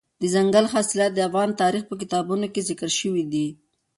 دځنګل 0.21 0.65
حاصلات 0.73 1.11
د 1.13 1.19
افغان 1.29 1.49
تاریخ 1.61 1.83
په 1.87 1.95
کتابونو 2.01 2.45
کې 2.53 2.65
ذکر 2.69 2.89
شوي 2.99 3.23
دي. 3.33 3.47